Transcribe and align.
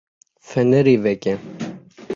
Fenerê 0.49 0.95
veke. 1.03 1.33